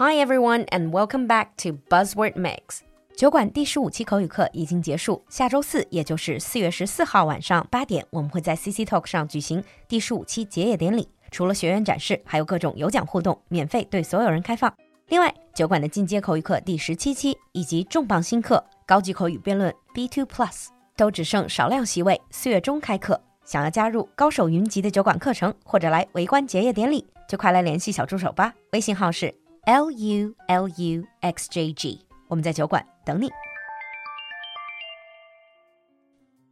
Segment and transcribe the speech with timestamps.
[0.00, 2.82] Hi everyone, and welcome back to Buzzword Mix.
[3.16, 11.08] 酒馆第十五期口语课已经结束，下周四，也就是四月十四号晚上八点，我们会在 CC Talk 上举行第十五期结业典礼。
[11.32, 14.72] 除了学员展示，还有各种有奖互动，免费对所有人开放。
[15.08, 23.20] 另外，酒馆的进阶口语课第十七期以及重磅新课高级口语辩论 B2 Plus 都只剩少量席位，四月中开课。
[23.44, 28.54] 想要加入高手云集的酒馆课程，或者来围观结业典礼，就快来联系小助手吧。
[28.70, 29.34] 微信号是
[29.67, 33.31] l u l u x j g，我们在酒馆等你。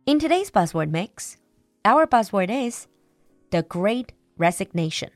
[0.05, 1.35] In today's buzzword mix,
[1.83, 2.87] our buzzword is
[3.49, 5.09] the Great Resignation。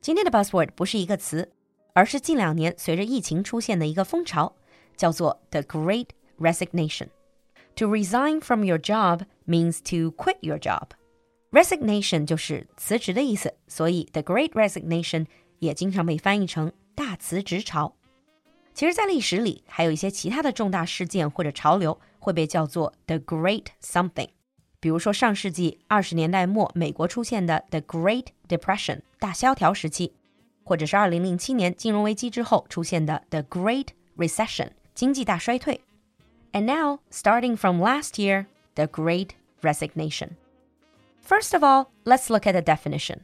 [0.00, 1.52] 今天的 buzzword 不是一个词，
[1.94, 4.54] 而是近两年随着疫情出现的一个风潮，
[4.96, 10.90] 叫做 the Great Resignation。To resign from your job means to quit your job.
[11.50, 15.26] Resignation 就是辞职的意思，所以 the Great Resignation
[15.58, 17.95] 也经常被翻译成 大辞职潮。
[18.73, 24.29] 其实，在历史里，还有一些其他的重大事件或者潮流会被叫做 the Great Something。
[24.79, 30.13] 比如说，上世纪二十年代末美国出现的 the Great Depression 大萧条时期，
[30.63, 33.87] 或者是二零零七年金融危机之后出现的 the Great
[34.17, 35.81] Recession 经济大衰退。
[36.53, 40.31] And now, starting from last year, the Great Resignation.
[41.23, 43.19] First of all, let's look at the definition.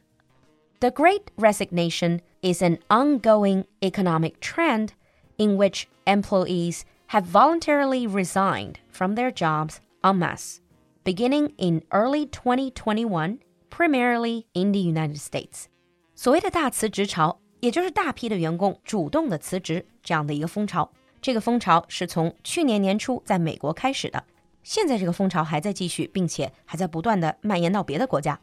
[0.79, 4.89] The Great Resignation is an ongoing economic trend
[5.37, 10.59] in which employees have voluntarily resigned from their jobs en masse,
[11.05, 13.39] beginning in early 2021,
[13.69, 15.67] primarily in the United States.
[16.15, 20.91] 所谓的大辞职潮，也就是大批的员工主动的辞职这样的一个风潮。
[21.21, 24.25] 这个风潮是从去年年初在美国开始的，
[24.63, 28.37] 现在这个风潮还在继续，并且还在不断的蔓延到别的国家。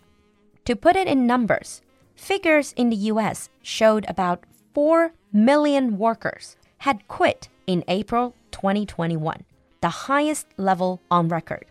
[0.65, 1.79] To put it in numbers,
[2.15, 3.49] figures in the U.S.
[3.63, 4.41] showed about
[4.73, 9.45] four million workers had quit in April 2021,
[9.81, 11.65] the highest level on record.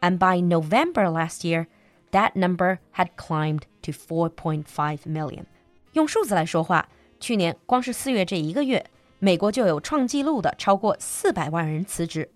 [0.00, 1.66] And by November last year,
[2.12, 5.46] that number had climbed to 4.5 million.
[5.92, 6.88] 用数字来说话，
[7.18, 8.84] 去年光是四月这一个月，
[9.18, 12.30] 美国就有创纪录的超过四百万人辞职。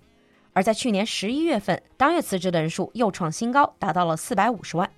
[0.53, 4.89] 而在去年十一月份，当月辞职的人数又创新高，达到了四百五十万。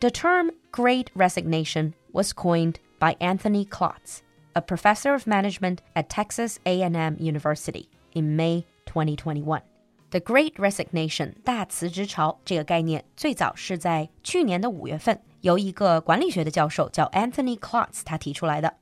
[0.00, 4.22] The term Great Resignation was coined by Anthony Klotz,
[4.54, 9.62] a professor of management at Texas A&M University, in May 2021.
[10.10, 18.74] The Great Resignation 大辞职潮这个概念最早是在去年的五月份，由一个管理学的教授叫 Anthony Klotz 他提出来的。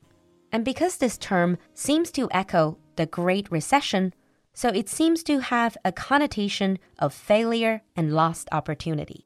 [0.50, 4.12] And because this term seems to echo the Great Recession,
[4.52, 9.22] so it seems to have a connotation of failure and lost opportunity.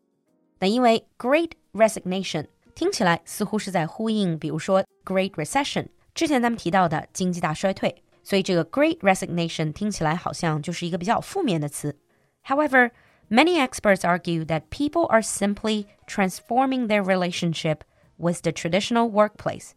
[0.61, 11.97] 那因为 Great Resignation 听起来似乎是在呼应，比如说 Great Recession，之前咱们提到的经济大衰退，所以这个 Great Resignation 听起来好像就是一个比较负面的词。
[12.45, 12.91] However,
[13.29, 17.81] many experts argue that people are simply transforming their relationship
[18.17, 19.73] with the traditional workplace,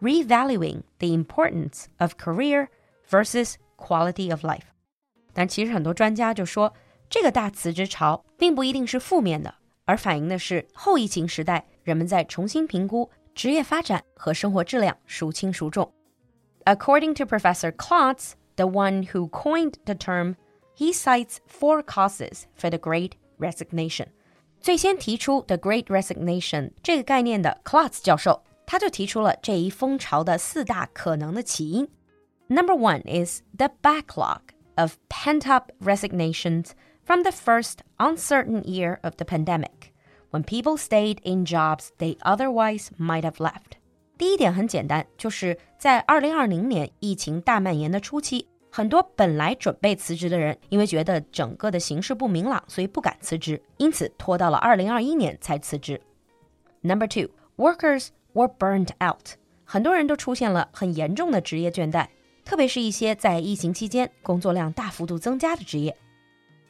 [0.00, 2.68] revaluing the importance of career
[3.08, 4.64] versus quality of life.
[5.32, 6.72] 但其实很多专家就说，
[7.10, 9.54] 这个大辞职潮并不一定是负面的，
[9.88, 15.92] 而反映的是后疫情时代人们在重新评估职业发展和生活质量孰轻孰重。
[16.64, 20.36] According to Professor Klotz, the one who coined the term,
[20.76, 24.06] he cites four causes for the Great Resignation.
[24.60, 31.88] 最先提出 the Great Resignation 这个概念的 Klotz 教授，他就提出了这一风潮的四大可能的起因。
[32.46, 34.40] Number one is the backlog
[34.76, 36.70] of pent up resignations
[37.04, 39.77] from the first uncertain year of the pandemic,
[40.30, 43.78] when people stayed in jobs they otherwise might have left.
[44.16, 56.00] 第一点很简单，就是在二零二零年疫情大蔓延的初期，很多本来准备辞职的人，因为觉得整个的形势不明朗，所以不敢辞职，因此拖到了二零二一年才辞职。
[56.82, 59.36] Number two, workers were burned out.
[59.64, 62.08] 很多人都出现了很严重的职业倦怠。
[62.44, 65.96] 特别是一些在疫情期间工作量大幅度增加的职业。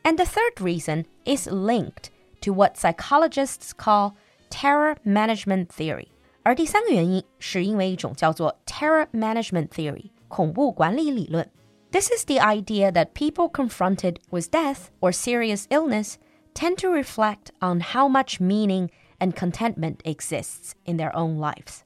[0.04, 2.10] And the third reason is linked
[2.48, 4.12] to what psychologists call
[4.50, 6.08] terror management theory。
[6.42, 11.50] 而第三个原因是因为一种叫做 terror management theory 恐怖管理理论。
[11.90, 16.16] This is the idea that people confronted with death or serious illness
[16.52, 21.80] tend to reflect on how much meaning and contentment exists in their own lives。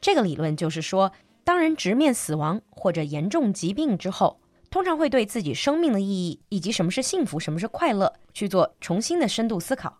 [0.00, 1.12] 这个理论就是说，
[1.44, 4.38] 当人直面死亡或者严重疾病之后，
[4.70, 9.97] 通常会对自己生命的意义以及什么是幸福、什么是快乐去做重新的深度思考。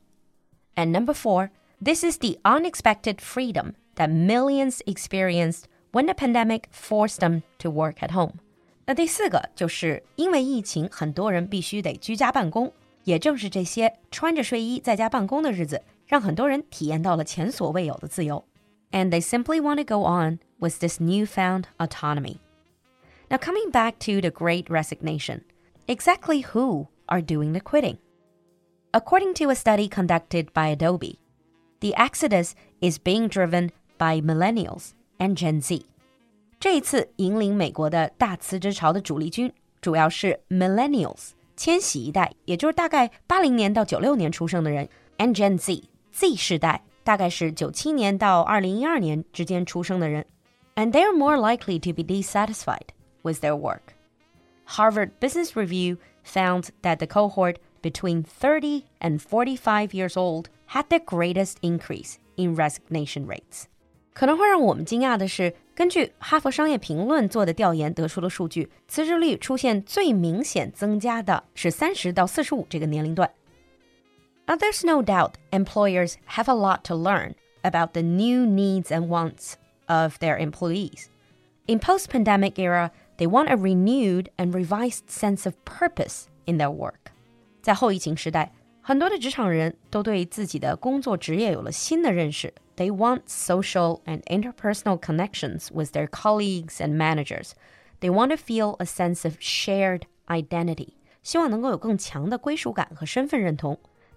[0.74, 1.50] And number four,
[1.82, 7.96] this is the unexpected freedom that millions experienced when the pandemic forced them to work
[8.00, 8.34] at home。
[8.86, 12.72] 那第四个就是因为疫情，很多人必须得居家办公。
[13.04, 18.42] 也正是这些穿着睡衣在家办公的日子，让很多人体验到了前所未有的自由。
[18.92, 22.38] And they simply want to go on with this newfound autonomy.
[23.28, 25.42] Now, coming back to the great resignation,
[25.86, 27.98] exactly who are doing the quitting?
[28.92, 31.18] According to a study conducted by Adobe,
[31.80, 35.84] the exodus is being driven by millennials and Gen Z.
[36.60, 44.88] 这一次引领美国的大辞职潮的主力军主要是 millennials 千禧一代，也就是大概八零年到九六年出生的人，
[45.18, 50.24] and Gen Z Z 世代，大概是九七年到二零一二年之间出生的人，
[50.76, 52.88] and they are more likely to be dissatisfied
[53.22, 53.94] with their work.
[54.66, 60.98] Harvard Business Review found that the cohort between 30 and 45 years old had the
[60.98, 63.64] greatest increase in resignation rates.
[64.12, 73.30] 可能会让我们惊讶的是，根据《哈佛商业评论》做的调研得出的数据，辞职率出现最明显增加的是三十到四十五这个年龄段。
[74.46, 79.54] Now, there's no doubt employers have a lot to learn about the new needs and wants
[79.86, 81.06] of their employees.
[81.66, 87.10] In post-pandemic era, they want a renewed and revised sense of purpose in their work.
[87.68, 92.52] 在后疫情时代，很多的职场人都对自己的工作职业有了新的认识。
[92.76, 97.52] they want social and interpersonal connections with their colleagues and managers.
[98.00, 100.96] They want to feel a sense of shared identity.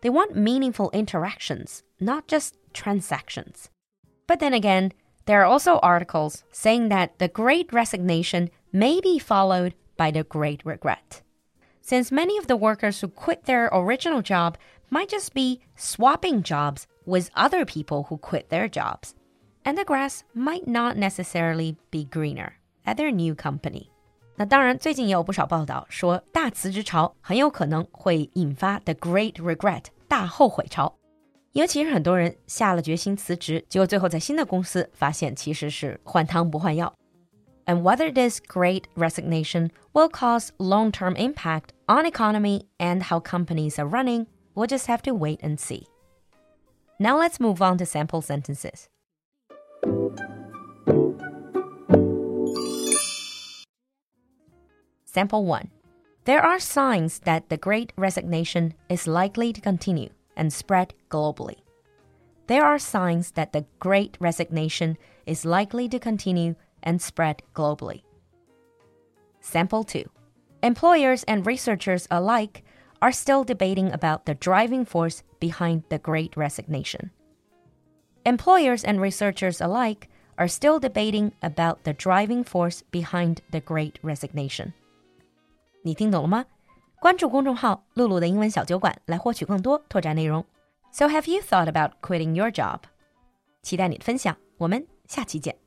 [0.01, 3.69] They want meaningful interactions, not just transactions.
[4.27, 4.91] But then again,
[5.25, 10.65] there are also articles saying that the great resignation may be followed by the great
[10.65, 11.21] regret.
[11.81, 14.55] Since many of the workers who quit their original job
[14.89, 19.11] might just be swapping jobs with other people who quit their jobs.
[19.63, 22.53] And the grass might not necessarily be greener
[22.85, 23.87] at their new company.
[24.35, 30.93] 那当然，最近也有不少报道说，大辞职潮很有可能会引发 the Great Regret 大后悔潮。
[31.53, 36.93] 尤其是很多人下了决心辞职，结果最后在新的公司发现其实是换汤不换药。
[37.66, 43.86] And whether this great resignation will cause long-term impact on economy and how companies are
[43.86, 45.86] running, we'll just have to wait and see.
[46.98, 48.88] Now let's move on to sample sentences.
[55.04, 55.70] Sample 1.
[56.24, 61.56] There are signs that the great resignation is likely to continue and spread globally.
[62.46, 68.03] There are signs that the great resignation is likely to continue and spread globally.
[69.41, 70.03] Sample 2.
[70.61, 72.63] Employers and researchers alike
[73.01, 77.11] are still debating about the driving force behind the great resignation.
[78.25, 84.73] Employers and researchers alike are still debating about the driving force behind the great resignation.
[85.83, 86.45] 你听懂了吗？
[86.99, 90.43] 关注公众号“露露的英文小酒馆”来获取更多拓展内容。
[90.91, 92.81] So have you thought about quitting your job？
[93.61, 95.60] 期待你的分享，我们下期见。